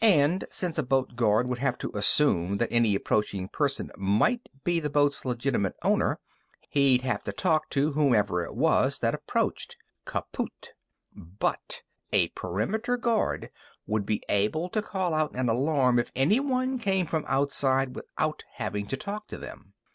And 0.00 0.46
since 0.48 0.78
a 0.78 0.82
boat 0.82 1.16
guard 1.16 1.46
would 1.48 1.58
have 1.58 1.76
to 1.80 1.90
assume 1.92 2.56
that 2.56 2.72
any 2.72 2.94
approaching 2.94 3.46
person 3.48 3.90
might 3.98 4.48
be 4.64 4.80
the 4.80 4.88
boat's 4.88 5.26
legitimate 5.26 5.76
owner, 5.82 6.18
he'd 6.70 7.02
have 7.02 7.22
to 7.24 7.32
talk 7.34 7.68
to 7.76 7.92
whomever 7.92 8.42
it 8.42 8.54
was 8.54 9.00
that 9.00 9.12
approached. 9.14 9.76
Kaput. 10.06 10.72
But 11.14 11.82
a 12.10 12.28
perimeter 12.28 12.96
guard 12.96 13.50
would 13.86 14.06
be 14.06 14.22
able 14.30 14.70
to 14.70 14.80
call 14.80 15.12
out 15.12 15.34
an 15.36 15.50
alarm 15.50 15.98
if 15.98 16.10
anyone 16.16 16.78
came 16.78 17.04
from 17.04 17.24
the 17.24 17.32
outside 17.34 17.94
without 17.94 18.44
having 18.54 18.86
to 18.86 18.96
talk 18.96 19.28
to 19.28 19.36
them. 19.36 19.74